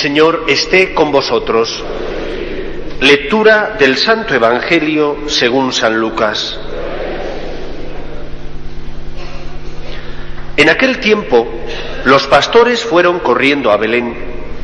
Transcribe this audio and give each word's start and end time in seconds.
Señor 0.00 0.44
esté 0.48 0.94
con 0.94 1.12
vosotros. 1.12 1.84
Lectura 3.02 3.76
del 3.78 3.98
Santo 3.98 4.34
Evangelio 4.34 5.24
según 5.26 5.74
San 5.74 6.00
Lucas. 6.00 6.58
En 10.56 10.70
aquel 10.70 11.00
tiempo, 11.00 11.46
los 12.06 12.26
pastores 12.28 12.82
fueron 12.82 13.18
corriendo 13.18 13.70
a 13.72 13.76
Belén 13.76 14.14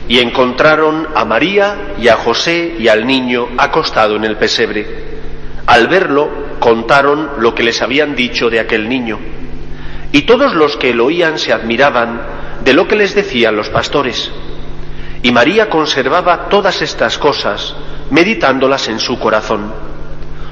y 0.09 0.21
encontraron 0.21 1.09
a 1.15 1.27
María 1.27 1.93
y 2.01 2.09
a 2.09 2.17
José 2.17 2.75
y 2.79 2.89
al 2.89 3.07
niño 3.07 3.47
acostado 3.59 4.17
en 4.17 4.25
el 4.25 4.39
pesebre. 4.39 4.87
Al 5.67 5.87
verlo, 5.89 6.31
contaron 6.61 7.33
lo 7.41 7.55
que 7.55 7.63
les 7.63 7.83
habían 7.83 8.17
dicho 8.17 8.49
de 8.49 8.61
aquel 8.61 8.89
niño. 8.89 9.19
Y 10.13 10.23
todos 10.23 10.55
los 10.55 10.79
que 10.79 10.95
lo 10.95 11.05
oían 11.05 11.39
se 11.39 11.53
admiraban 11.53 12.23
de 12.65 12.73
lo 12.73 12.89
que 12.89 12.97
les 12.97 13.15
decían 13.15 13.55
los 13.55 13.69
pastores. 13.69 14.33
Y 15.27 15.33
María 15.33 15.69
conservaba 15.69 16.49
todas 16.49 16.83
estas 16.83 17.19
cosas, 17.19 17.75
meditándolas 18.11 18.87
en 18.87 19.01
su 19.01 19.19
corazón. 19.19 19.73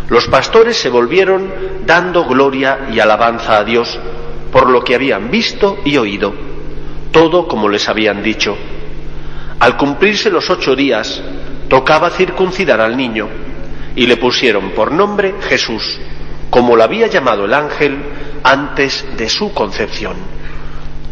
Los 0.08 0.26
pastores 0.26 0.76
se 0.76 0.88
volvieron 0.88 1.48
dando 1.86 2.24
gloria 2.24 2.88
y 2.92 2.98
alabanza 2.98 3.58
a 3.58 3.62
Dios 3.62 3.96
por 4.50 4.68
lo 4.68 4.82
que 4.82 4.96
habían 4.96 5.30
visto 5.30 5.78
y 5.84 5.96
oído, 5.96 6.34
todo 7.12 7.46
como 7.46 7.68
les 7.68 7.88
habían 7.88 8.20
dicho. 8.24 8.56
Al 9.60 9.76
cumplirse 9.76 10.28
los 10.28 10.50
ocho 10.50 10.74
días, 10.74 11.22
tocaba 11.68 12.10
circuncidar 12.10 12.80
al 12.80 12.96
niño, 12.96 13.28
y 13.94 14.08
le 14.08 14.16
pusieron 14.16 14.70
por 14.70 14.90
nombre 14.90 15.36
Jesús, 15.42 16.00
como 16.50 16.74
lo 16.74 16.82
había 16.82 17.06
llamado 17.06 17.44
el 17.44 17.54
ángel 17.54 17.96
antes 18.42 19.06
de 19.16 19.28
su 19.28 19.54
concepción. 19.54 20.16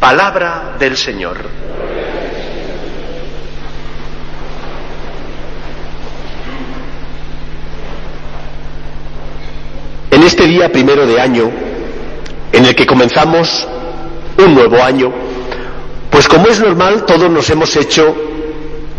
Palabra 0.00 0.74
del 0.80 0.96
Señor. 0.96 1.71
Este 10.42 10.54
día 10.54 10.72
primero 10.72 11.06
de 11.06 11.20
año, 11.20 11.52
en 12.50 12.64
el 12.66 12.74
que 12.74 12.84
comenzamos 12.84 13.64
un 14.44 14.56
nuevo 14.56 14.82
año, 14.82 15.12
pues 16.10 16.26
como 16.26 16.48
es 16.48 16.58
normal, 16.58 17.04
todos 17.04 17.30
nos 17.30 17.48
hemos 17.48 17.76
hecho 17.76 18.12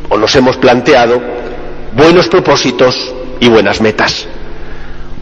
o 0.07 0.17
nos 0.17 0.33
hemos 0.37 0.55
planteado 0.55 1.21
buenos 1.97 2.29
propósitos 2.29 3.13
y 3.41 3.49
buenas 3.49 3.81
metas. 3.81 4.25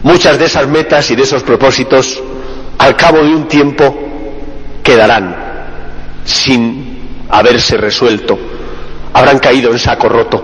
Muchas 0.03 0.37
de 0.37 0.45
esas 0.45 0.67
metas 0.67 1.09
y 1.09 1.15
de 1.15 1.23
esos 1.23 1.41
propósitos, 1.41 2.21
al 2.77 2.95
cabo 2.95 3.23
de 3.23 3.33
un 3.33 3.47
tiempo, 3.47 3.97
quedarán 4.83 5.35
sin 6.23 6.99
haberse 7.29 7.77
resuelto, 7.77 8.37
habrán 9.11 9.39
caído 9.39 9.71
en 9.71 9.79
saco 9.79 10.07
roto. 10.07 10.43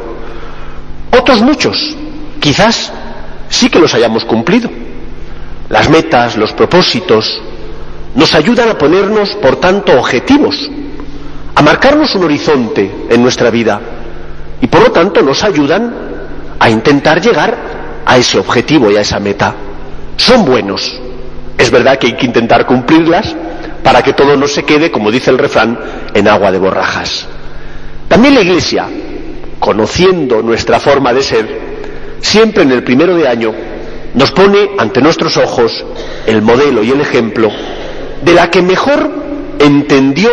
Otros 1.16 1.40
muchos, 1.44 1.96
quizás 2.40 2.92
sí 3.48 3.70
que 3.70 3.78
los 3.78 3.94
hayamos 3.94 4.26
cumplido. 4.26 4.87
Las 5.70 5.90
metas, 5.90 6.38
los 6.38 6.54
propósitos, 6.54 7.42
nos 8.16 8.34
ayudan 8.34 8.70
a 8.70 8.78
ponernos, 8.78 9.36
por 9.36 9.58
tanto, 9.58 9.98
objetivos, 9.98 10.70
a 11.56 11.62
marcarnos 11.62 12.16
un 12.16 12.24
horizonte 12.24 12.90
en 13.10 13.22
nuestra 13.22 13.50
vida 13.50 13.80
y, 14.62 14.68
por 14.68 14.82
lo 14.82 14.92
tanto, 14.92 15.22
nos 15.22 15.44
ayudan 15.44 15.94
a 16.60 16.70
intentar 16.70 17.22
llegar 17.22 17.58
a 18.06 18.18
ese 18.18 18.40
objetivo 18.40 18.90
y 18.90 18.96
a 18.96 19.02
esa 19.02 19.20
meta. 19.20 19.54
Son 20.16 20.46
buenos. 20.46 21.00
Es 21.58 21.70
verdad 21.70 21.98
que 21.98 22.08
hay 22.08 22.14
que 22.14 22.26
intentar 22.26 22.66
cumplirlas 22.66 23.36
para 23.84 24.02
que 24.02 24.14
todo 24.14 24.36
no 24.38 24.48
se 24.48 24.64
quede, 24.64 24.90
como 24.90 25.12
dice 25.12 25.30
el 25.30 25.38
refrán, 25.38 25.78
en 26.14 26.28
agua 26.28 26.52
de 26.52 26.60
borrajas. 26.60 27.28
También 28.08 28.36
la 28.36 28.42
Iglesia, 28.42 28.88
conociendo 29.60 30.42
nuestra 30.42 30.80
forma 30.80 31.14
de 31.14 31.22
ser, 31.22 31.60
siempre 32.22 32.64
en 32.64 32.72
el 32.72 32.84
primero 32.84 33.16
de 33.16 33.28
año 33.28 33.54
nos 34.18 34.32
pone 34.32 34.72
ante 34.80 35.00
nuestros 35.00 35.38
ojos 35.38 35.72
el 36.26 36.42
modelo 36.42 36.84
y 36.84 36.90
el 36.90 37.02
ejemplo 37.02 37.50
de 38.24 38.34
la 38.34 38.50
que 38.50 38.64
mejor 38.64 39.10
entendió, 39.60 40.32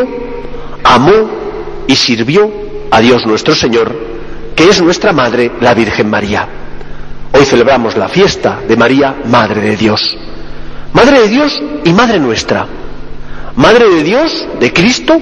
amó 0.83 1.31
y 1.87 1.95
sirvió 1.95 2.51
a 2.91 3.01
Dios 3.01 3.27
nuestro 3.27 3.55
Señor, 3.55 3.95
que 4.57 4.71
es 4.71 4.81
nuestra 4.81 5.13
Madre, 5.13 5.53
la 5.61 5.75
Virgen 5.75 6.09
María. 6.09 6.49
Hoy 7.33 7.45
celebramos 7.45 7.95
la 7.97 8.09
fiesta 8.09 8.61
de 8.67 8.75
María, 8.75 9.17
Madre 9.27 9.61
de 9.61 9.77
Dios. 9.77 10.17
Madre 10.95 11.21
de 11.21 11.29
Dios 11.29 11.63
y 11.85 11.93
Madre 11.93 12.19
nuestra. 12.19 12.67
Madre 13.57 13.91
de 13.91 14.03
Dios, 14.03 14.47
de 14.61 14.73
Cristo, 14.73 15.21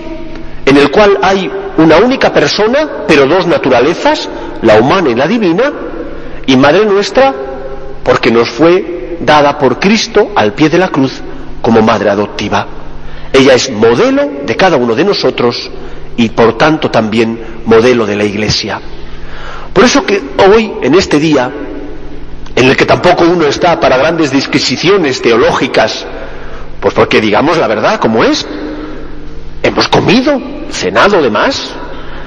en 0.65 0.77
el 0.77 0.89
cual 0.93 1.19
hay 1.21 1.51
una 1.78 1.97
única 1.97 2.33
persona, 2.33 3.05
pero 3.09 3.27
dos 3.27 3.45
naturalezas, 3.49 4.28
la 4.62 4.78
humana 4.78 5.11
y 5.11 5.17
la 5.17 5.27
divina, 5.27 5.72
y 6.47 6.56
Madre 6.56 6.87
nuestra, 6.87 7.34
porque 8.03 8.31
nos 8.31 8.51
fue 8.51 9.19
dada 9.21 9.59
por 9.59 9.79
Cristo 9.79 10.33
al 10.35 10.53
pie 10.55 10.69
de 10.69 10.79
la 10.79 10.89
cruz 10.89 11.21
como 11.61 11.83
madre 11.83 12.11
adoptiva. 12.11 12.67
Ella 13.33 13.55
es 13.55 13.71
modelo 13.71 14.31
de 14.45 14.57
cada 14.57 14.77
uno 14.77 14.95
de 14.95 15.05
nosotros 15.05 15.71
y 16.17 16.29
por 16.31 16.59
tanto 16.59 16.91
también 16.91 17.39
modelo 17.65 18.05
de 18.05 18.17
la 18.17 18.25
Iglesia. 18.25 18.81
Por 19.73 19.85
eso 19.85 20.05
que 20.05 20.21
hoy, 20.47 20.73
en 20.83 20.95
este 20.95 21.19
día, 21.19 21.51
en 22.55 22.69
el 22.69 22.77
que 22.77 22.85
tampoco 22.85 23.25
uno 23.25 23.47
está 23.47 23.81
para 23.81 23.97
grandes 23.97 24.31
disquisiciones 24.31 25.23
teológicas, 25.23 26.05
pues 26.81 26.93
porque 26.93 27.21
digamos 27.21 27.57
la 27.57 27.69
verdad 27.69 27.99
como 27.99 28.23
es, 28.23 28.47
hemos 29.63 29.89
comido, 29.89 30.39
cenado 30.71 31.23
de 31.23 31.31
más, 31.31 31.71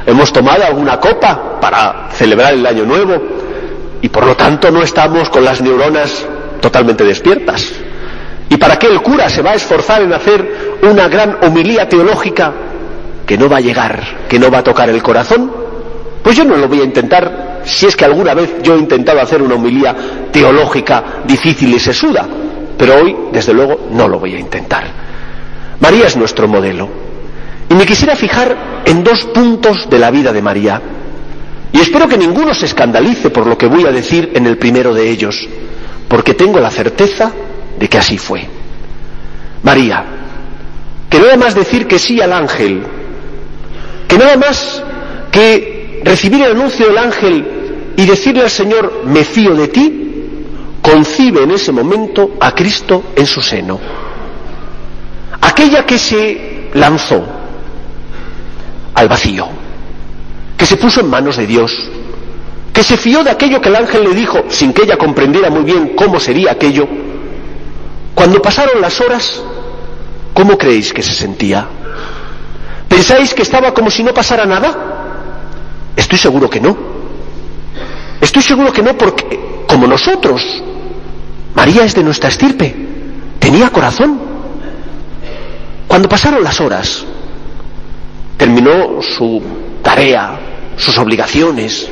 hemos 0.07 0.31
tomado 0.33 0.63
alguna 0.63 0.99
copa 0.99 1.59
para 1.59 2.09
celebrar 2.13 2.53
el 2.53 2.65
año 2.65 2.85
nuevo 2.85 3.44
y 4.05 4.09
por 4.09 4.23
lo 4.23 4.37
tanto 4.37 4.69
no 4.69 4.83
estamos 4.83 5.31
con 5.31 5.43
las 5.43 5.61
neuronas 5.61 6.27
totalmente 6.61 7.03
despiertas. 7.03 7.73
¿Y 8.47 8.55
para 8.55 8.77
qué 8.77 8.85
el 8.85 9.01
cura 9.01 9.27
se 9.29 9.41
va 9.41 9.53
a 9.53 9.55
esforzar 9.55 10.03
en 10.03 10.13
hacer 10.13 10.77
una 10.83 11.07
gran 11.07 11.39
homilía 11.41 11.89
teológica 11.89 12.53
que 13.25 13.35
no 13.35 13.49
va 13.49 13.57
a 13.57 13.61
llegar, 13.61 14.27
que 14.29 14.37
no 14.37 14.51
va 14.51 14.59
a 14.59 14.63
tocar 14.63 14.91
el 14.91 15.01
corazón? 15.01 15.51
Pues 16.21 16.37
yo 16.37 16.45
no 16.45 16.55
lo 16.55 16.67
voy 16.67 16.81
a 16.81 16.83
intentar 16.83 17.61
si 17.63 17.87
es 17.87 17.95
que 17.95 18.05
alguna 18.05 18.35
vez 18.35 18.61
yo 18.61 18.75
he 18.75 18.77
intentado 18.77 19.19
hacer 19.19 19.41
una 19.41 19.55
homilía 19.55 19.95
teológica 20.31 21.23
difícil 21.25 21.73
y 21.73 21.79
sesuda, 21.79 22.27
pero 22.77 22.97
hoy, 22.97 23.15
desde 23.31 23.55
luego, 23.55 23.87
no 23.89 24.07
lo 24.07 24.19
voy 24.19 24.35
a 24.35 24.39
intentar. 24.39 24.83
María 25.79 26.05
es 26.05 26.15
nuestro 26.15 26.47
modelo. 26.47 26.87
Y 27.71 27.73
me 27.73 27.87
quisiera 27.87 28.15
fijar 28.15 28.83
en 28.85 29.03
dos 29.03 29.25
puntos 29.25 29.89
de 29.89 29.97
la 29.97 30.11
vida 30.11 30.31
de 30.31 30.43
María. 30.43 30.79
Y 31.75 31.81
espero 31.81 32.07
que 32.07 32.17
ninguno 32.17 32.53
se 32.53 32.67
escandalice 32.67 33.29
por 33.31 33.45
lo 33.45 33.57
que 33.57 33.67
voy 33.67 33.85
a 33.85 33.91
decir 33.91 34.31
en 34.33 34.47
el 34.47 34.57
primero 34.57 34.93
de 34.93 35.09
ellos, 35.09 35.45
porque 36.07 36.33
tengo 36.33 36.57
la 36.61 36.71
certeza 36.71 37.33
de 37.77 37.89
que 37.89 37.97
así 37.97 38.17
fue. 38.17 38.47
María, 39.61 40.05
que 41.09 41.19
nada 41.19 41.35
más 41.35 41.53
decir 41.53 41.85
que 41.85 41.99
sí 41.99 42.21
al 42.21 42.31
ángel, 42.31 42.81
que 44.07 44.17
nada 44.17 44.37
más 44.37 44.81
que 45.29 45.99
recibir 46.05 46.45
el 46.45 46.51
anuncio 46.51 46.87
del 46.87 46.97
ángel 46.97 47.45
y 47.97 48.05
decirle 48.05 48.43
al 48.43 48.49
Señor, 48.49 49.01
me 49.05 49.25
fío 49.25 49.53
de 49.53 49.67
ti, 49.67 50.05
concibe 50.81 51.43
en 51.43 51.51
ese 51.51 51.73
momento 51.73 52.37
a 52.39 52.53
Cristo 52.53 53.03
en 53.17 53.25
su 53.25 53.41
seno. 53.41 53.81
Aquella 55.41 55.85
que 55.85 55.97
se 55.97 56.69
lanzó 56.73 57.21
al 58.93 59.09
vacío, 59.09 59.64
que 60.65 60.69
se 60.69 60.77
puso 60.77 60.99
en 60.99 61.11
manos 61.11 61.37
de 61.37 61.45
Dios, 61.45 61.71
que 62.73 62.81
se 62.81 62.97
fió 62.97 63.23
de 63.23 63.29
aquello 63.29 63.61
que 63.61 63.69
el 63.69 63.75
ángel 63.75 64.03
le 64.03 64.15
dijo, 64.15 64.45
sin 64.49 64.73
que 64.73 64.81
ella 64.81 64.97
comprendiera 64.97 65.51
muy 65.51 65.63
bien 65.63 65.89
cómo 65.95 66.19
sería 66.19 66.53
aquello, 66.53 66.87
cuando 68.15 68.41
pasaron 68.41 68.81
las 68.81 68.99
horas, 68.99 69.43
¿cómo 70.33 70.57
creéis 70.57 70.91
que 70.91 71.03
se 71.03 71.13
sentía? 71.13 71.67
¿Pensáis 72.89 73.35
que 73.35 73.43
estaba 73.43 73.75
como 73.75 73.91
si 73.91 74.01
no 74.01 74.11
pasara 74.11 74.47
nada? 74.47 74.75
Estoy 75.95 76.17
seguro 76.17 76.49
que 76.49 76.59
no. 76.59 76.75
Estoy 78.19 78.41
seguro 78.41 78.73
que 78.73 78.81
no 78.81 78.97
porque, 78.97 79.39
como 79.67 79.85
nosotros, 79.85 80.41
María 81.53 81.83
es 81.83 81.93
de 81.93 82.03
nuestra 82.03 82.29
estirpe, 82.29 82.75
tenía 83.37 83.69
corazón. 83.69 84.19
Cuando 85.87 86.09
pasaron 86.09 86.43
las 86.43 86.59
horas, 86.59 87.05
terminó 88.35 88.99
su 89.03 89.43
tarea, 89.83 90.39
sus 90.77 90.97
obligaciones, 90.97 91.89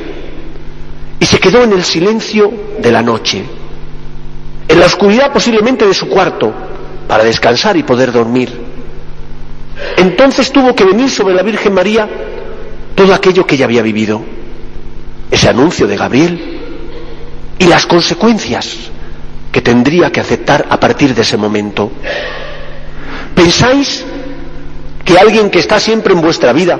y 1.20 1.24
se 1.24 1.38
quedó 1.38 1.62
en 1.62 1.72
el 1.72 1.84
silencio 1.84 2.52
de 2.78 2.92
la 2.92 3.02
noche 3.02 3.44
en 4.68 4.80
la 4.80 4.86
oscuridad 4.86 5.32
posiblemente 5.32 5.86
de 5.86 5.94
su 5.94 6.08
cuarto, 6.08 6.52
para 7.06 7.24
descansar 7.24 7.76
y 7.76 7.82
poder 7.82 8.12
dormir. 8.12 8.50
Entonces 9.96 10.50
tuvo 10.50 10.74
que 10.74 10.84
venir 10.84 11.10
sobre 11.10 11.34
la 11.34 11.42
Virgen 11.42 11.74
María 11.74 12.08
todo 12.94 13.12
aquello 13.12 13.46
que 13.46 13.56
ella 13.56 13.66
había 13.66 13.82
vivido, 13.82 14.22
ese 15.30 15.48
anuncio 15.48 15.86
de 15.86 15.96
Gabriel 15.96 16.60
y 17.58 17.66
las 17.66 17.86
consecuencias 17.86 18.76
que 19.52 19.60
tendría 19.60 20.10
que 20.10 20.20
aceptar 20.20 20.66
a 20.70 20.80
partir 20.80 21.14
de 21.14 21.22
ese 21.22 21.36
momento. 21.36 21.90
¿Pensáis 23.34 24.04
que 25.04 25.18
alguien 25.18 25.50
que 25.50 25.58
está 25.58 25.78
siempre 25.78 26.14
en 26.14 26.20
vuestra 26.20 26.52
vida, 26.52 26.78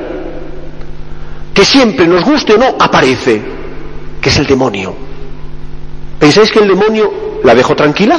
que 1.55 1.65
siempre, 1.65 2.07
nos 2.07 2.25
guste 2.25 2.55
o 2.55 2.59
no, 2.59 2.75
aparece, 2.79 3.41
que 4.21 4.29
es 4.29 4.39
el 4.39 4.47
demonio. 4.47 4.95
¿Pensáis 6.19 6.51
que 6.51 6.59
el 6.59 6.69
demonio 6.69 7.41
la 7.45 7.55
dejó 7.55 7.77
tranquila? 7.77 8.19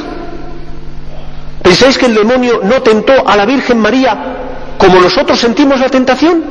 ¿Pensáis 1.62 1.98
que 1.98 2.06
el 2.06 2.14
demonio 2.14 2.60
no 2.62 2.82
tentó 2.82 3.28
a 3.28 3.36
la 3.36 3.44
Virgen 3.44 3.78
María 3.78 4.36
como 4.78 5.00
nosotros 5.00 5.38
sentimos 5.38 5.78
la 5.80 5.90
tentación? 5.90 6.42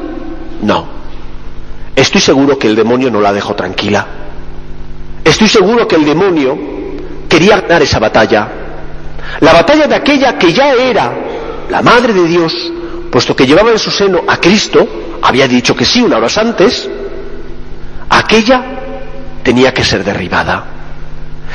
No. 0.61 0.85
Estoy 1.95 2.21
seguro 2.21 2.59
que 2.59 2.67
el 2.67 2.75
demonio 2.75 3.09
no 3.09 3.19
la 3.19 3.33
dejó 3.33 3.55
tranquila. 3.55 4.05
Estoy 5.23 5.47
seguro 5.47 5.87
que 5.87 5.95
el 5.95 6.05
demonio 6.05 6.57
quería 7.27 7.61
ganar 7.61 7.81
esa 7.81 7.97
batalla. 7.97 8.47
La 9.39 9.53
batalla 9.53 9.87
de 9.87 9.95
aquella 9.95 10.37
que 10.37 10.53
ya 10.53 10.73
era 10.73 11.11
la 11.69 11.81
Madre 11.81 12.13
de 12.13 12.27
Dios, 12.27 12.53
puesto 13.11 13.35
que 13.35 13.47
llevaba 13.47 13.71
en 13.71 13.79
su 13.79 13.89
seno 13.89 14.21
a 14.27 14.37
Cristo, 14.37 14.87
había 15.25 15.47
dicho 15.47 15.75
que 15.75 15.85
sí 15.85 16.01
una 16.01 16.17
hora 16.17 16.27
antes, 16.37 16.87
aquella 18.09 18.63
tenía 19.43 19.73
que 19.73 19.83
ser 19.83 20.03
derribada. 20.03 20.65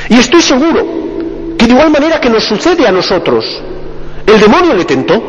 Y 0.09 0.17
estoy 0.17 0.41
seguro 0.41 1.55
que 1.57 1.65
de 1.65 1.71
igual 1.71 1.89
manera 1.89 2.19
que 2.19 2.29
nos 2.29 2.43
sucede 2.43 2.85
a 2.85 2.91
nosotros, 2.91 3.45
el 4.25 4.39
demonio 4.39 4.73
le 4.73 4.83
tentó, 4.83 5.21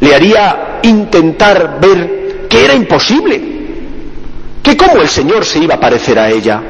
le 0.00 0.14
haría 0.14 0.78
intentar 0.82 1.80
ver 1.80 2.46
que 2.48 2.64
era 2.64 2.74
imposible, 2.74 3.40
que 4.62 4.76
cómo 4.76 5.00
el 5.00 5.08
Señor 5.08 5.44
se 5.44 5.58
iba 5.58 5.74
a 5.74 5.80
parecer 5.80 6.18
a 6.18 6.30
ella, 6.30 6.62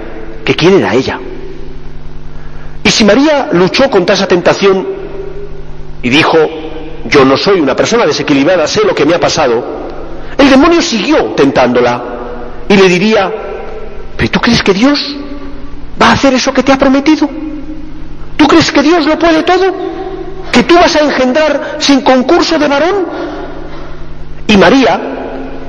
que 0.44 0.54
quién 0.54 0.78
era 0.78 0.94
ella. 0.94 1.18
Y 2.84 2.90
si 2.90 3.04
María 3.04 3.50
luchó 3.52 3.90
contra 3.90 4.14
esa 4.14 4.26
tentación 4.26 4.86
y 6.02 6.08
dijo, 6.08 6.38
yo 7.06 7.24
no 7.24 7.36
soy 7.36 7.60
una 7.60 7.76
persona 7.76 8.06
desequilibrada, 8.06 8.66
sé 8.66 8.82
lo 8.84 8.94
que 8.94 9.04
me 9.04 9.14
ha 9.14 9.20
pasado, 9.20 9.77
el 10.48 10.54
demonio 10.54 10.80
siguió 10.80 11.34
tentándola 11.36 12.02
y 12.68 12.74
le 12.74 12.88
diría, 12.88 13.30
¿pero 14.16 14.30
tú 14.30 14.40
crees 14.40 14.62
que 14.62 14.72
Dios 14.72 14.98
va 16.00 16.08
a 16.08 16.12
hacer 16.12 16.32
eso 16.32 16.52
que 16.54 16.62
te 16.62 16.72
ha 16.72 16.78
prometido? 16.78 17.28
¿Tú 18.36 18.46
crees 18.46 18.72
que 18.72 18.82
Dios 18.82 19.04
lo 19.04 19.18
puede 19.18 19.42
todo? 19.42 19.74
¿Que 20.50 20.62
tú 20.62 20.74
vas 20.74 20.96
a 20.96 21.00
engendrar 21.00 21.76
sin 21.78 22.00
concurso 22.00 22.58
de 22.58 22.66
varón? 22.66 23.06
Y 24.46 24.56
María, 24.56 24.98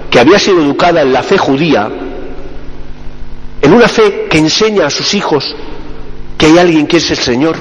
que 0.10 0.20
había 0.20 0.40
sido 0.40 0.62
educada 0.62 1.02
en 1.02 1.12
la 1.12 1.24
fe 1.24 1.38
judía, 1.38 1.90
en 3.62 3.74
una 3.74 3.90
fe 3.90 4.28
que 4.30 4.38
enseña 4.38 4.88
a 4.88 4.90
sus 4.90 5.14
hijos 5.14 5.56
que 6.38 6.46
hay 6.46 6.58
alguien 6.58 6.88
que 6.88 6.98
es 6.98 7.12
el 7.12 7.18
Señor, 7.18 7.58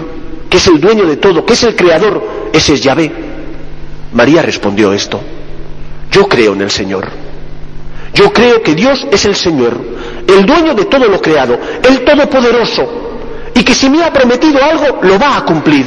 que 0.49 0.59
es 0.59 0.67
el 0.69 0.81
dueño 0.81 1.05
de 1.05 1.17
todo, 1.17 1.45
que 1.45 1.55
es 1.55 1.65
el 1.65 1.75
creador, 1.75 2.23
ese 2.53 2.75
es 2.75 2.83
Yahvé. 2.85 3.11
María 4.13 4.41
respondió 4.41 4.93
esto, 4.93 5.21
yo 6.11 6.29
creo 6.29 6.53
en 6.55 6.63
el 6.63 6.71
Señor. 6.71 7.09
Yo 8.15 8.33
creo 8.33 8.63
que 8.63 8.75
Dios 8.75 9.07
es 9.11 9.25
el 9.27 9.37
Señor, 9.37 9.79
el 10.27 10.47
dueño 10.47 10.75
de 10.75 10.87
todo 10.87 11.07
lo 11.07 11.21
creado, 11.21 11.59
el 11.89 12.05
todopoderoso, 12.05 12.87
y 13.55 13.63
que 13.63 13.75
si 13.75 13.89
me 13.91 14.03
ha 14.03 14.13
prometido 14.13 14.63
algo, 14.63 15.01
lo 15.03 15.19
va 15.19 15.37
a 15.37 15.45
cumplir. 15.45 15.87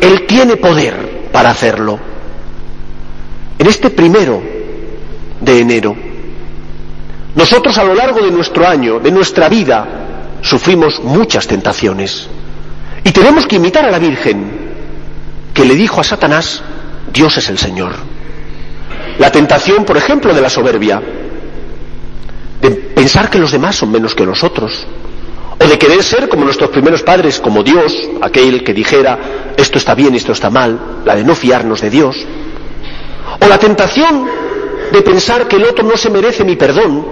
Él 0.00 0.26
tiene 0.26 0.56
poder 0.56 1.28
para 1.32 1.50
hacerlo. 1.50 1.98
En 3.58 3.66
este 3.66 3.90
primero 3.90 4.40
de 5.40 5.60
enero, 5.60 5.96
nosotros 7.34 7.76
a 7.78 7.84
lo 7.84 7.94
largo 7.94 8.20
de 8.20 8.30
nuestro 8.30 8.66
año, 8.66 8.98
de 8.98 9.10
nuestra 9.10 9.48
vida, 9.48 9.86
sufrimos 10.42 11.00
muchas 11.02 11.46
tentaciones. 11.46 12.28
Y 13.04 13.12
tenemos 13.12 13.46
que 13.46 13.56
imitar 13.56 13.84
a 13.84 13.90
la 13.90 13.98
Virgen, 13.98 14.50
que 15.54 15.64
le 15.64 15.74
dijo 15.74 16.00
a 16.00 16.04
Satanás, 16.04 16.62
Dios 17.12 17.36
es 17.38 17.48
el 17.48 17.58
Señor. 17.58 18.09
La 19.20 19.30
tentación, 19.30 19.84
por 19.84 19.98
ejemplo, 19.98 20.32
de 20.32 20.40
la 20.40 20.48
soberbia, 20.48 20.98
de 22.58 22.70
pensar 22.70 23.28
que 23.28 23.38
los 23.38 23.52
demás 23.52 23.76
son 23.76 23.92
menos 23.92 24.14
que 24.14 24.24
nosotros, 24.24 24.86
o 25.62 25.68
de 25.68 25.78
querer 25.78 26.02
ser 26.02 26.26
como 26.26 26.46
nuestros 26.46 26.70
primeros 26.70 27.02
padres, 27.02 27.38
como 27.38 27.62
Dios, 27.62 27.92
aquel 28.22 28.64
que 28.64 28.72
dijera, 28.72 29.18
esto 29.58 29.76
está 29.76 29.94
bien, 29.94 30.14
esto 30.14 30.32
está 30.32 30.48
mal, 30.48 31.02
la 31.04 31.14
de 31.14 31.22
no 31.22 31.34
fiarnos 31.34 31.82
de 31.82 31.90
Dios, 31.90 32.16
o 33.38 33.46
la 33.46 33.58
tentación 33.58 34.24
de 34.90 35.02
pensar 35.02 35.46
que 35.46 35.56
el 35.56 35.64
otro 35.64 35.84
no 35.84 35.98
se 35.98 36.08
merece 36.08 36.42
mi 36.42 36.56
perdón, 36.56 37.04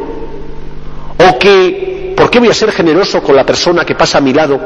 o 1.19 1.39
que, 1.39 2.15
¿por 2.17 2.31
qué 2.31 2.39
voy 2.39 2.49
a 2.49 2.55
ser 2.55 2.73
generoso 2.73 3.23
con 3.23 3.37
la 3.37 3.45
persona 3.45 3.85
que 3.85 3.95
pasa 3.95 4.17
a 4.17 4.23
mi 4.23 4.33
lado 4.33 4.59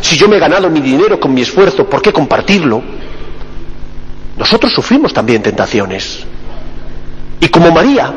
si 0.00 0.16
yo 0.16 0.28
me 0.28 0.36
he 0.36 0.38
ganado 0.38 0.70
mi 0.70 0.80
dinero 0.80 1.18
con 1.18 1.34
mi 1.34 1.42
esfuerzo? 1.42 1.90
¿Por 1.90 2.00
qué 2.00 2.12
compartirlo? 2.12 2.80
Nosotros 4.36 4.72
sufrimos 4.72 5.12
también 5.12 5.42
tentaciones. 5.42 6.24
Y 7.44 7.48
como 7.48 7.70
María, 7.70 8.10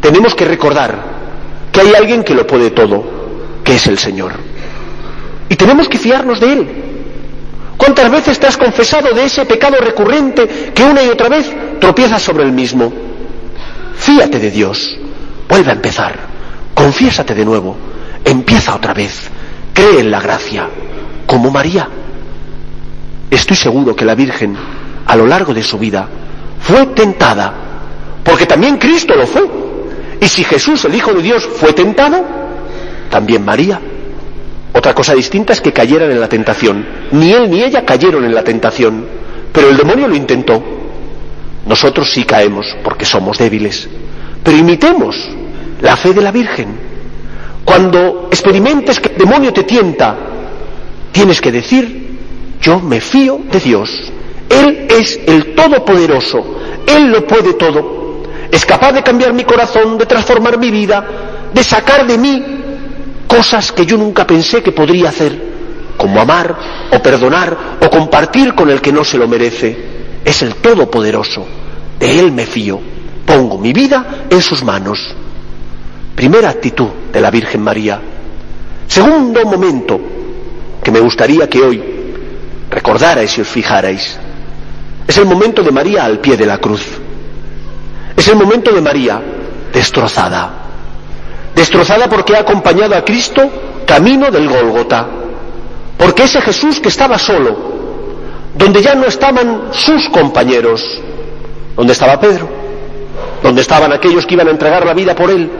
tenemos 0.00 0.34
que 0.34 0.44
recordar 0.44 0.98
que 1.70 1.80
hay 1.80 1.94
alguien 1.94 2.24
que 2.24 2.34
lo 2.34 2.44
puede 2.44 2.72
todo, 2.72 3.04
que 3.62 3.76
es 3.76 3.86
el 3.86 3.98
Señor. 3.98 4.32
Y 5.48 5.54
tenemos 5.54 5.88
que 5.88 5.96
fiarnos 5.96 6.40
de 6.40 6.52
Él. 6.52 6.68
¿Cuántas 7.76 8.10
veces 8.10 8.40
te 8.40 8.48
has 8.48 8.56
confesado 8.56 9.14
de 9.14 9.26
ese 9.26 9.44
pecado 9.44 9.76
recurrente 9.78 10.72
que 10.74 10.82
una 10.82 11.04
y 11.04 11.08
otra 11.08 11.28
vez 11.28 11.54
tropiezas 11.80 12.20
sobre 12.20 12.42
el 12.42 12.50
mismo? 12.50 12.92
Fíate 13.94 14.40
de 14.40 14.50
Dios, 14.50 14.98
vuelve 15.48 15.70
a 15.70 15.74
empezar, 15.74 16.18
confiésate 16.74 17.36
de 17.36 17.44
nuevo, 17.44 17.76
empieza 18.24 18.74
otra 18.74 18.92
vez, 18.92 19.30
cree 19.72 20.00
en 20.00 20.10
la 20.10 20.20
gracia, 20.20 20.68
como 21.28 21.52
María. 21.52 21.88
Estoy 23.30 23.56
seguro 23.56 23.94
que 23.94 24.04
la 24.04 24.16
Virgen, 24.16 24.56
a 25.06 25.14
lo 25.14 25.28
largo 25.28 25.54
de 25.54 25.62
su 25.62 25.78
vida, 25.78 26.08
fue 26.58 26.86
tentada, 26.86 27.71
porque 28.24 28.46
también 28.46 28.76
Cristo 28.78 29.14
lo 29.14 29.26
fue. 29.26 29.42
Y 30.20 30.28
si 30.28 30.44
Jesús, 30.44 30.84
el 30.84 30.94
Hijo 30.94 31.12
de 31.12 31.22
Dios, 31.22 31.44
fue 31.44 31.72
tentado, 31.72 32.24
también 33.10 33.44
María. 33.44 33.80
Otra 34.72 34.94
cosa 34.94 35.14
distinta 35.14 35.52
es 35.52 35.60
que 35.60 35.72
cayeran 35.72 36.10
en 36.10 36.20
la 36.20 36.28
tentación. 36.28 36.86
Ni 37.12 37.32
él 37.32 37.50
ni 37.50 37.62
ella 37.62 37.84
cayeron 37.84 38.24
en 38.24 38.34
la 38.34 38.42
tentación, 38.42 39.04
pero 39.52 39.68
el 39.68 39.76
demonio 39.76 40.08
lo 40.08 40.14
intentó. 40.14 40.62
Nosotros 41.66 42.10
sí 42.10 42.24
caemos 42.24 42.66
porque 42.82 43.04
somos 43.04 43.38
débiles. 43.38 43.88
Pero 44.42 44.56
imitemos 44.56 45.16
la 45.80 45.96
fe 45.96 46.12
de 46.12 46.22
la 46.22 46.32
Virgen. 46.32 46.68
Cuando 47.64 48.28
experimentes 48.30 48.98
que 48.98 49.12
el 49.12 49.18
demonio 49.18 49.52
te 49.52 49.64
tienta, 49.64 50.16
tienes 51.12 51.40
que 51.40 51.52
decir, 51.52 52.18
yo 52.60 52.80
me 52.80 53.00
fío 53.00 53.40
de 53.50 53.60
Dios. 53.60 54.12
Él 54.48 54.86
es 54.88 55.20
el 55.26 55.54
Todopoderoso. 55.54 56.58
Él 56.86 57.10
lo 57.10 57.26
puede 57.26 57.54
todo. 57.54 58.01
Es 58.52 58.66
capaz 58.66 58.92
de 58.92 59.02
cambiar 59.02 59.32
mi 59.32 59.44
corazón, 59.44 59.96
de 59.96 60.04
transformar 60.04 60.58
mi 60.58 60.70
vida, 60.70 61.02
de 61.54 61.64
sacar 61.64 62.06
de 62.06 62.18
mí 62.18 62.44
cosas 63.26 63.72
que 63.72 63.86
yo 63.86 63.96
nunca 63.96 64.26
pensé 64.26 64.62
que 64.62 64.72
podría 64.72 65.08
hacer, 65.08 65.94
como 65.96 66.20
amar 66.20 66.54
o 66.92 67.00
perdonar 67.00 67.56
o 67.80 67.88
compartir 67.88 68.54
con 68.54 68.68
el 68.68 68.82
que 68.82 68.92
no 68.92 69.04
se 69.04 69.16
lo 69.16 69.26
merece. 69.26 69.74
Es 70.22 70.42
el 70.42 70.56
Todopoderoso. 70.56 71.46
De 71.98 72.20
Él 72.20 72.30
me 72.30 72.44
fío. 72.44 72.78
Pongo 73.24 73.56
mi 73.56 73.72
vida 73.72 74.26
en 74.28 74.42
sus 74.42 74.62
manos. 74.62 74.98
Primera 76.14 76.50
actitud 76.50 76.88
de 77.10 77.20
la 77.22 77.30
Virgen 77.30 77.62
María. 77.62 78.02
Segundo 78.86 79.46
momento 79.46 79.98
que 80.84 80.90
me 80.90 81.00
gustaría 81.00 81.48
que 81.48 81.62
hoy 81.62 81.82
recordarais 82.68 83.38
y 83.38 83.40
os 83.40 83.48
fijarais. 83.48 84.18
Es 85.08 85.16
el 85.16 85.24
momento 85.24 85.62
de 85.62 85.72
María 85.72 86.04
al 86.04 86.18
pie 86.18 86.36
de 86.36 86.44
la 86.44 86.58
cruz. 86.58 86.82
Es 88.22 88.28
el 88.28 88.36
momento 88.36 88.70
de 88.70 88.80
María 88.80 89.20
destrozada. 89.72 90.48
Destrozada 91.56 92.08
porque 92.08 92.36
ha 92.36 92.42
acompañado 92.42 92.94
a 92.94 93.04
Cristo 93.04 93.50
camino 93.84 94.30
del 94.30 94.48
Gólgota. 94.48 95.08
Porque 95.98 96.22
ese 96.22 96.40
Jesús 96.40 96.78
que 96.78 96.88
estaba 96.88 97.18
solo, 97.18 97.58
donde 98.54 98.80
ya 98.80 98.94
no 98.94 99.06
estaban 99.06 99.70
sus 99.72 100.08
compañeros, 100.10 100.84
donde 101.74 101.94
estaba 101.94 102.20
Pedro, 102.20 102.48
donde 103.42 103.60
estaban 103.60 103.92
aquellos 103.92 104.24
que 104.24 104.34
iban 104.34 104.46
a 104.46 104.52
entregar 104.52 104.86
la 104.86 104.94
vida 104.94 105.16
por 105.16 105.28
él, 105.28 105.50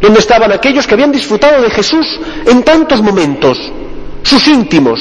donde 0.00 0.18
estaban 0.18 0.50
aquellos 0.50 0.88
que 0.88 0.94
habían 0.94 1.12
disfrutado 1.12 1.62
de 1.62 1.70
Jesús 1.70 2.04
en 2.46 2.64
tantos 2.64 3.00
momentos, 3.00 3.56
sus 4.24 4.44
íntimos, 4.48 4.98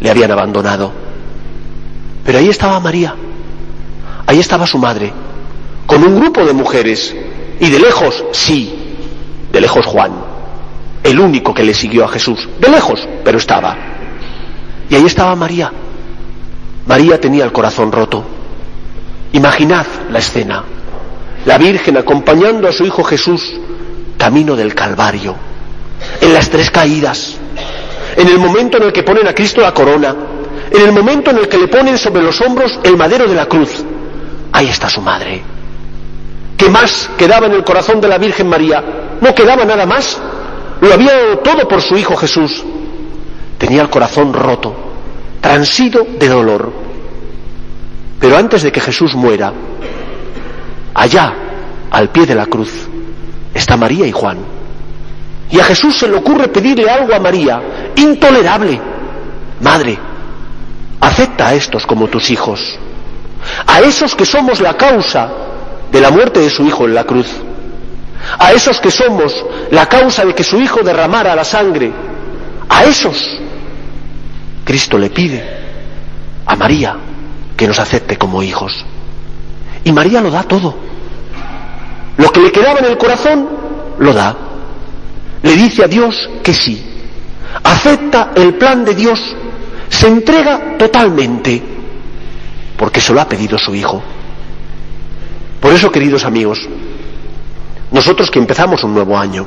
le 0.00 0.10
habían 0.10 0.32
abandonado. 0.32 0.90
Pero 2.24 2.38
ahí 2.38 2.48
estaba 2.48 2.80
María, 2.80 3.14
ahí 4.26 4.40
estaba 4.40 4.66
su 4.66 4.78
madre, 4.78 5.12
con 5.88 6.04
un 6.04 6.20
grupo 6.20 6.44
de 6.44 6.52
mujeres, 6.52 7.16
y 7.58 7.70
de 7.70 7.78
lejos, 7.78 8.22
sí, 8.32 8.94
de 9.50 9.58
lejos 9.58 9.86
Juan, 9.86 10.12
el 11.02 11.18
único 11.18 11.54
que 11.54 11.64
le 11.64 11.72
siguió 11.72 12.04
a 12.04 12.08
Jesús, 12.08 12.46
de 12.60 12.68
lejos, 12.68 13.08
pero 13.24 13.38
estaba. 13.38 13.74
Y 14.90 14.94
ahí 14.94 15.06
estaba 15.06 15.34
María. 15.34 15.72
María 16.86 17.18
tenía 17.18 17.42
el 17.42 17.52
corazón 17.52 17.90
roto. 17.90 18.22
Imaginad 19.32 19.86
la 20.10 20.18
escena. 20.18 20.62
La 21.46 21.56
Virgen 21.56 21.96
acompañando 21.96 22.68
a 22.68 22.72
su 22.72 22.84
Hijo 22.84 23.02
Jesús 23.02 23.58
camino 24.18 24.56
del 24.56 24.74
Calvario, 24.74 25.36
en 26.20 26.34
las 26.34 26.50
tres 26.50 26.70
caídas, 26.70 27.38
en 28.14 28.28
el 28.28 28.38
momento 28.38 28.76
en 28.76 28.82
el 28.82 28.92
que 28.92 29.04
ponen 29.04 29.26
a 29.26 29.32
Cristo 29.32 29.62
la 29.62 29.72
corona, 29.72 30.14
en 30.70 30.82
el 30.82 30.92
momento 30.92 31.30
en 31.30 31.38
el 31.38 31.48
que 31.48 31.56
le 31.56 31.68
ponen 31.68 31.96
sobre 31.96 32.22
los 32.22 32.38
hombros 32.42 32.78
el 32.82 32.98
madero 32.98 33.26
de 33.26 33.34
la 33.34 33.46
cruz. 33.46 33.82
Ahí 34.52 34.68
está 34.68 34.90
su 34.90 35.00
madre. 35.00 35.56
¿Qué 36.58 36.68
más 36.68 37.08
quedaba 37.16 37.46
en 37.46 37.52
el 37.52 37.62
corazón 37.62 38.00
de 38.00 38.08
la 38.08 38.18
Virgen 38.18 38.48
María? 38.48 38.82
No 39.20 39.32
quedaba 39.32 39.64
nada 39.64 39.86
más. 39.86 40.20
Lo 40.80 40.92
había 40.92 41.14
dado 41.14 41.38
todo 41.38 41.68
por 41.68 41.80
su 41.80 41.96
Hijo 41.96 42.16
Jesús. 42.16 42.64
Tenía 43.56 43.80
el 43.80 43.88
corazón 43.88 44.34
roto, 44.34 44.74
transido 45.40 46.04
de 46.18 46.28
dolor. 46.28 46.72
Pero 48.18 48.36
antes 48.36 48.64
de 48.64 48.72
que 48.72 48.80
Jesús 48.80 49.14
muera, 49.14 49.52
allá, 50.94 51.32
al 51.92 52.10
pie 52.10 52.26
de 52.26 52.34
la 52.34 52.46
cruz, 52.46 52.88
está 53.54 53.76
María 53.76 54.04
y 54.04 54.12
Juan. 54.12 54.38
Y 55.52 55.60
a 55.60 55.64
Jesús 55.64 55.96
se 55.96 56.08
le 56.08 56.16
ocurre 56.16 56.48
pedirle 56.48 56.90
algo 56.90 57.14
a 57.14 57.20
María, 57.20 57.92
intolerable. 57.94 58.80
Madre, 59.60 59.96
acepta 61.00 61.48
a 61.48 61.54
estos 61.54 61.86
como 61.86 62.08
tus 62.08 62.30
hijos, 62.30 62.76
a 63.64 63.78
esos 63.80 64.16
que 64.16 64.26
somos 64.26 64.60
la 64.60 64.76
causa 64.76 65.47
de 65.90 66.00
la 66.00 66.10
muerte 66.10 66.40
de 66.40 66.50
su 66.50 66.64
hijo 66.66 66.84
en 66.86 66.94
la 66.94 67.04
cruz, 67.04 67.28
a 68.38 68.52
esos 68.52 68.80
que 68.80 68.90
somos 68.90 69.32
la 69.70 69.86
causa 69.86 70.24
de 70.24 70.34
que 70.34 70.44
su 70.44 70.60
hijo 70.60 70.80
derramara 70.82 71.34
la 71.34 71.44
sangre, 71.44 71.92
a 72.68 72.84
esos 72.84 73.38
Cristo 74.68 74.98
le 74.98 75.08
pide 75.08 75.42
a 76.44 76.54
María 76.54 76.94
que 77.56 77.66
nos 77.66 77.78
acepte 77.78 78.18
como 78.18 78.42
hijos. 78.42 78.84
Y 79.82 79.90
María 79.92 80.20
lo 80.20 80.30
da 80.30 80.42
todo. 80.42 80.74
Lo 82.18 82.30
que 82.30 82.40
le 82.40 82.52
quedaba 82.52 82.78
en 82.80 82.84
el 82.84 82.98
corazón, 82.98 83.48
lo 83.98 84.12
da. 84.12 84.36
Le 85.42 85.56
dice 85.56 85.84
a 85.84 85.88
Dios 85.88 86.28
que 86.42 86.52
sí. 86.52 86.84
Acepta 87.64 88.32
el 88.34 88.56
plan 88.56 88.84
de 88.84 88.94
Dios. 88.94 89.18
Se 89.88 90.06
entrega 90.06 90.76
totalmente. 90.76 91.62
Porque 92.76 93.00
se 93.00 93.14
lo 93.14 93.22
ha 93.22 93.26
pedido 93.26 93.56
su 93.56 93.74
Hijo. 93.74 94.02
Por 95.60 95.72
eso, 95.72 95.90
queridos 95.90 96.24
amigos, 96.24 96.68
nosotros 97.90 98.30
que 98.30 98.38
empezamos 98.38 98.84
un 98.84 98.94
nuevo 98.94 99.16
año, 99.18 99.46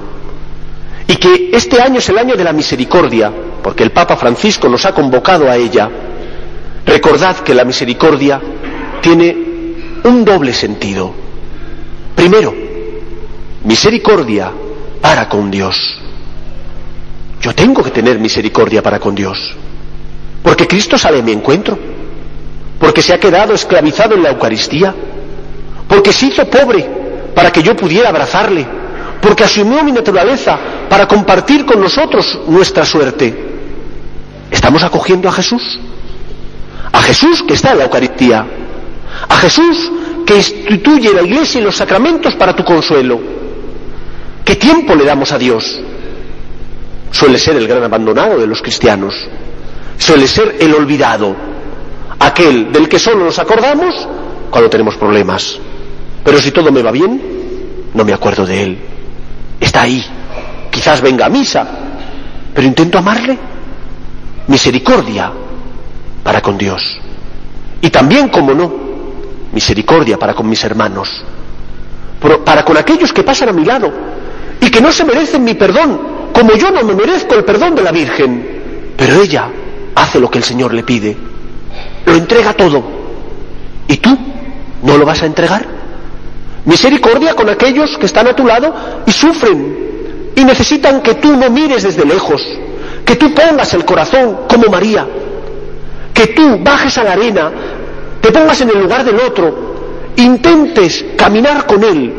y 1.08 1.16
que 1.16 1.50
este 1.54 1.82
año 1.82 2.00
es 2.00 2.10
el 2.10 2.18
año 2.18 2.36
de 2.36 2.44
la 2.44 2.54
misericordia, 2.54 3.32
porque 3.62 3.84
el 3.84 3.92
Papa 3.92 4.16
Francisco 4.16 4.70
nos 4.70 4.86
ha 4.86 4.94
convocado 4.94 5.50
a 5.50 5.56
ella, 5.56 5.90
recordad 6.86 7.38
que 7.38 7.54
la 7.54 7.66
misericordia 7.66 8.42
tiene 9.02 9.36
un 10.04 10.26
doble 10.26 10.54
sentido. 10.54 11.14
Primero, 12.16 12.54
misericordia 13.64 14.52
para 15.02 15.28
con 15.28 15.52
Dios. 15.52 16.00
Yo 17.42 17.54
tengo 17.56 17.84
que 17.84 17.92
tener 17.92 18.20
misericordia 18.20 18.84
para 18.84 19.00
con 19.00 19.16
Dios, 19.16 19.56
porque 20.44 20.68
Cristo 20.68 20.98
sale 20.98 21.20
a 21.20 21.24
mi 21.24 21.32
encuentro, 21.32 21.78
porque 22.80 23.02
se 23.02 23.14
ha 23.14 23.20
quedado 23.20 23.54
esclavizado 23.54 24.16
en 24.16 24.24
la 24.24 24.30
Eucaristía, 24.30 24.94
porque 25.92 26.14
se 26.14 26.28
hizo 26.28 26.50
pobre 26.50 26.88
para 27.36 27.52
que 27.52 27.62
yo 27.62 27.76
pudiera 27.76 28.08
abrazarle, 28.08 28.66
porque 29.22 29.44
asumió 29.44 29.84
mi 29.84 29.92
naturaleza 29.92 30.58
para 30.90 31.06
compartir 31.06 31.66
con 31.66 31.82
nosotros 31.82 32.40
nuestra 32.48 32.86
suerte. 32.86 33.36
¿Estamos 34.50 34.84
acogiendo 34.84 35.28
a 35.28 35.34
Jesús? 35.34 35.62
A 36.94 37.02
Jesús 37.02 37.44
que 37.44 37.56
está 37.56 37.74
en 37.74 37.80
la 37.80 37.84
Eucaristía, 37.84 38.46
a 39.28 39.36
Jesús 39.36 39.92
que 40.26 40.38
instituye 40.38 41.14
la 41.14 41.24
iglesia 41.24 41.60
y 41.60 41.64
los 41.66 41.76
sacramentos 41.76 42.36
para 42.36 42.56
tu 42.56 42.64
consuelo. 42.64 43.20
¿Qué 44.46 44.56
tiempo 44.56 44.96
le 44.96 45.04
damos 45.04 45.34
a 45.34 45.38
Dios? 45.38 45.78
Suele 47.12 47.38
ser 47.38 47.58
el 47.58 47.68
gran 47.68 47.84
abandonado 47.84 48.40
de 48.40 48.48
los 48.48 48.62
cristianos, 48.62 49.14
suele 49.98 50.26
ser 50.26 50.56
el 50.58 50.74
olvidado, 50.74 51.36
aquel 52.18 52.72
del 52.72 52.88
que 52.88 52.98
solo 52.98 53.26
nos 53.26 53.38
acordamos 53.40 54.08
cuando 54.50 54.70
tenemos 54.70 54.96
problemas. 54.96 55.60
Pero 56.24 56.40
si 56.40 56.52
todo 56.52 56.72
me 56.72 56.82
va 56.82 56.92
bien, 56.92 57.22
no 57.94 58.06
me 58.06 58.14
acuerdo 58.14 58.46
de 58.46 58.64
él. 58.64 58.78
Está 59.60 59.84
ahí. 59.84 60.04
Quizás 60.70 61.02
venga 61.02 61.26
a 61.26 61.30
misa, 61.30 61.68
pero 62.54 62.68
intento 62.68 62.98
amarle. 62.98 63.38
Misericordia 64.48 65.32
para 66.24 66.42
con 66.42 66.58
Dios. 66.58 67.00
Y 67.82 67.90
también, 67.90 68.30
como 68.30 68.54
no, 68.54 68.72
misericordia 69.54 70.18
para 70.18 70.34
con 70.34 70.48
mis 70.48 70.64
hermanos. 70.64 71.24
Para 72.46 72.64
con 72.64 72.78
aquellos 72.78 73.12
que 73.12 73.24
pasan 73.24 73.50
a 73.50 73.54
mi 73.54 73.66
lado 73.66 73.92
y 74.60 74.70
que 74.70 74.80
no 74.80 74.92
se 74.92 75.04
merecen 75.04 75.44
mi 75.44 75.56
perdón, 75.56 76.00
como 76.34 76.54
yo 76.54 76.70
no 76.70 76.84
me 76.84 76.94
merezco 76.94 77.34
el 77.34 77.44
perdón 77.44 77.76
de 77.76 77.82
la 77.82 77.92
Virgen. 77.92 78.94
Pero 78.96 79.22
ella 79.22 79.50
hace 79.96 80.20
lo 80.20 80.30
que 80.30 80.38
el 80.38 80.44
Señor 80.44 80.74
le 80.74 80.84
pide. 80.84 81.18
Lo 82.06 82.14
entrega 82.14 82.54
todo. 82.54 82.84
¿Y 83.88 83.98
tú 83.98 84.18
no 84.84 84.98
lo 84.98 85.06
vas 85.06 85.24
a 85.24 85.26
entregar? 85.26 85.81
Misericordia 86.66 87.34
con 87.34 87.50
aquellos 87.50 87.98
que 87.98 88.06
están 88.06 88.28
a 88.28 88.36
tu 88.36 88.46
lado 88.46 88.74
y 89.06 89.12
sufren 89.12 90.32
y 90.36 90.44
necesitan 90.44 91.02
que 91.02 91.16
tú 91.16 91.36
no 91.36 91.50
mires 91.50 91.84
desde 91.84 92.06
lejos, 92.06 92.42
que 93.06 93.16
tú 93.16 93.34
pongas 93.34 93.74
el 93.74 93.84
corazón 93.84 94.42
como 94.48 94.70
María, 94.70 95.06
que 96.14 96.28
tú 96.28 96.60
bajes 96.62 96.98
a 96.98 97.04
la 97.04 97.14
arena, 97.14 97.52
te 98.22 98.32
pongas 98.32 98.62
en 98.62 98.70
el 98.70 98.80
lugar 98.80 99.04
del 99.04 99.20
otro, 99.20 99.72
intentes 100.18 101.04
caminar 101.18 101.66
con 101.66 101.84
él 101.84 102.14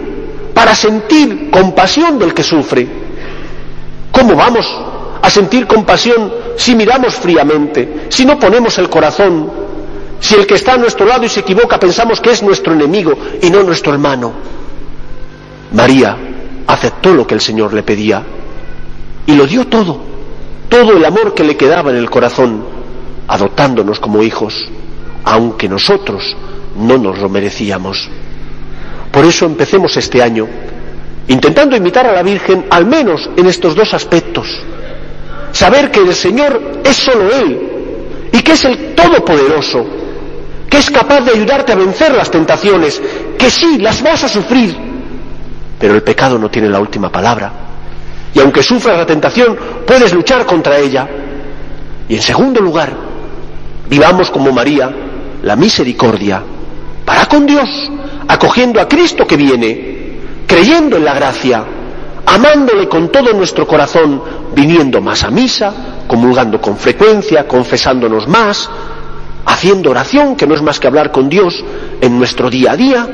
para 0.53 0.75
sentir 0.75 1.51
compasión 1.51 2.19
del 2.19 2.35
que 2.35 2.43
sufre. 2.43 2.87
¿Cómo 4.11 4.35
vamos 4.35 4.67
a 5.23 5.31
sentir 5.31 5.67
compasión 5.67 6.33
si 6.57 6.75
miramos 6.75 7.15
fríamente, 7.15 8.07
si 8.09 8.27
no 8.27 8.39
ponemos 8.39 8.77
el 8.79 8.91
corazón 8.91 9.62
si 10.23 10.37
el 10.37 10.47
que 10.47 10.55
está 10.55 10.75
a 10.75 10.79
nuestro 10.79 11.05
lado 11.05 11.25
y 11.25 11.29
se 11.29 11.41
equivoca 11.41 11.81
pensamos 11.81 12.21
que 12.21 12.31
es 12.31 12.45
nuestro 12.45 12.73
enemigo 12.73 13.13
y 13.43 13.51
no 13.51 13.65
nuestro 13.65 13.93
hermano. 13.93 14.33
María 15.73 16.17
aceptó 16.65 17.13
lo 17.13 17.27
que 17.27 17.35
el 17.35 17.41
Señor 17.41 17.75
le 17.75 17.83
pedía 17.83 18.23
y 19.27 19.35
lo 19.35 19.49
dio 19.49 19.67
todo, 19.67 20.01
todo 20.69 20.97
el 20.97 21.05
amor 21.05 21.35
que 21.35 21.43
le 21.43 21.57
quedaba 21.57 21.91
en 21.91 21.97
el 21.97 22.09
corazón, 22.09 22.65
adoptándonos 23.27 23.99
como 23.99 24.23
hijos, 24.23 24.55
aunque 25.25 25.69
nosotros 25.69 26.37
no 26.77 26.99
nos 26.99 27.19
lo 27.19 27.29
merecíamos. 27.29 28.09
Por 29.11 29.25
eso 29.25 29.45
empecemos 29.45 29.97
este 29.97 30.23
año 30.23 30.47
intentando 31.27 31.75
imitar 31.75 32.07
a 32.07 32.13
la 32.13 32.23
Virgen 32.23 32.67
al 32.71 32.87
menos 32.87 33.29
en 33.37 33.47
estos 33.47 33.75
dos 33.75 33.93
aspectos. 33.93 34.47
Saber 35.51 35.91
que 35.91 35.99
el 35.99 36.15
Señor 36.15 36.81
es 36.85 36.97
solo 36.97 37.29
Él 37.35 38.31
y 38.33 38.41
que 38.41 38.53
es 38.53 38.65
el 38.65 38.95
Todopoderoso 38.95 40.03
que 40.73 40.79
es 40.79 40.91
capaz 40.91 41.21
de 41.21 41.33
ayudarte 41.33 41.73
a 41.73 41.75
vencer 41.75 42.15
las 42.15 42.31
tentaciones, 42.31 42.99
que 43.39 43.51
sí, 43.51 43.77
las 43.77 44.03
vas 44.03 44.25
a 44.25 44.29
sufrir, 44.29 44.75
pero 45.79 45.95
el 45.95 46.03
pecado 46.03 46.39
no 46.39 46.51
tiene 46.51 46.71
la 46.71 46.81
última 46.81 47.13
palabra. 47.13 47.53
Y 48.33 48.41
aunque 48.41 48.63
sufras 48.63 48.97
la 48.97 49.05
tentación, 49.05 49.55
puedes 49.87 50.15
luchar 50.15 50.47
contra 50.47 50.79
ella. 50.79 51.07
Y 52.09 52.15
en 52.15 52.23
segundo 52.23 52.63
lugar, 52.63 52.91
vivamos 53.91 54.31
como 54.31 54.51
María 54.51 54.91
la 55.43 55.57
misericordia 55.57 56.43
para 57.05 57.27
con 57.27 57.45
Dios, 57.45 57.69
acogiendo 58.27 58.81
a 58.81 58.89
Cristo 58.89 59.27
que 59.27 59.37
viene, 59.37 60.21
creyendo 60.47 60.97
en 60.97 61.05
la 61.05 61.13
gracia, 61.13 61.65
amándole 62.25 62.89
con 62.89 63.13
todo 63.13 63.35
nuestro 63.35 63.67
corazón, 63.67 64.23
viniendo 64.55 65.03
más 65.03 65.23
a 65.23 65.31
misa, 65.31 65.75
comulgando 66.07 66.63
con 66.63 66.79
frecuencia, 66.79 67.47
confesándonos 67.47 68.27
más, 68.27 68.71
haciendo 69.45 69.91
oración, 69.91 70.37
que 70.37 70.47
no 70.47 70.55
es 70.55 70.63
más 70.63 70.79
que 70.79 70.87
hablar 70.87 71.11
con 71.11 71.29
Dios 71.29 71.65
en 72.01 72.19
nuestro 72.19 72.51
día 72.51 72.73
a 72.73 72.77
día, 72.77 73.09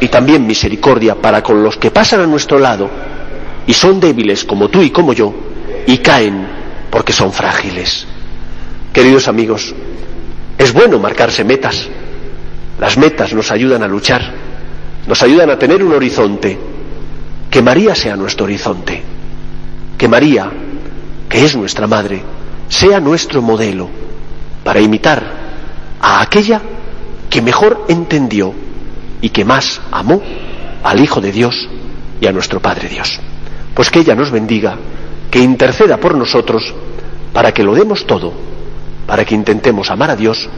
y 0.00 0.08
también 0.08 0.46
misericordia 0.46 1.14
para 1.14 1.42
con 1.42 1.62
los 1.62 1.76
que 1.76 1.90
pasan 1.90 2.20
a 2.20 2.26
nuestro 2.26 2.58
lado 2.58 2.90
y 3.66 3.72
son 3.72 4.00
débiles 4.00 4.44
como 4.44 4.68
tú 4.68 4.82
y 4.82 4.90
como 4.90 5.12
yo, 5.12 5.32
y 5.86 5.98
caen 5.98 6.46
porque 6.90 7.12
son 7.12 7.32
frágiles. 7.32 8.06
Queridos 8.92 9.28
amigos, 9.28 9.74
es 10.58 10.72
bueno 10.72 10.98
marcarse 10.98 11.42
metas. 11.42 11.88
Las 12.78 12.98
metas 12.98 13.32
nos 13.32 13.50
ayudan 13.50 13.82
a 13.82 13.88
luchar, 13.88 14.22
nos 15.06 15.22
ayudan 15.22 15.50
a 15.50 15.58
tener 15.58 15.82
un 15.82 15.92
horizonte. 15.92 16.58
Que 17.50 17.62
María 17.62 17.94
sea 17.94 18.16
nuestro 18.16 18.44
horizonte. 18.44 19.02
Que 19.96 20.08
María, 20.08 20.50
que 21.28 21.44
es 21.44 21.56
nuestra 21.56 21.86
madre, 21.86 22.22
sea 22.68 23.00
nuestro 23.00 23.40
modelo 23.40 24.03
para 24.64 24.80
imitar 24.80 25.22
a 26.00 26.20
aquella 26.22 26.60
que 27.30 27.42
mejor 27.42 27.84
entendió 27.88 28.52
y 29.20 29.28
que 29.28 29.44
más 29.44 29.80
amó 29.90 30.20
al 30.82 31.00
Hijo 31.00 31.20
de 31.20 31.32
Dios 31.32 31.68
y 32.20 32.26
a 32.26 32.32
nuestro 32.32 32.60
Padre 32.60 32.88
Dios. 32.88 33.20
Pues 33.74 33.90
que 33.90 34.00
ella 34.00 34.14
nos 34.14 34.30
bendiga, 34.30 34.76
que 35.30 35.40
interceda 35.40 35.98
por 35.98 36.14
nosotros 36.16 36.74
para 37.32 37.52
que 37.52 37.62
lo 37.62 37.74
demos 37.74 38.06
todo, 38.06 38.32
para 39.06 39.24
que 39.24 39.34
intentemos 39.34 39.90
amar 39.90 40.10
a 40.10 40.16
Dios 40.16 40.48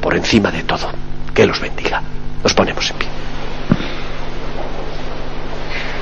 por 0.00 0.16
encima 0.16 0.50
de 0.50 0.62
todo. 0.62 0.88
Que 1.34 1.46
los 1.46 1.60
bendiga. 1.60 2.02
Nos 2.42 2.54
ponemos 2.54 2.90
en 2.90 2.96
pie. 2.96 3.19